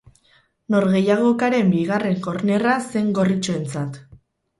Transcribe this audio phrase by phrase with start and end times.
[0.75, 4.01] Norgehiagokaren bigarren kornerra zen gorritxoentzat.